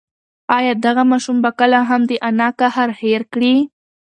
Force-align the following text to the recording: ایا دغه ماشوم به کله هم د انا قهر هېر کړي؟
ایا 0.57 0.73
دغه 0.85 1.03
ماشوم 1.11 1.37
به 1.43 1.51
کله 1.59 1.79
هم 1.89 2.01
د 2.09 2.11
انا 2.27 2.47
قهر 2.59 2.89
هېر 3.01 3.21
کړي؟ 3.33 3.55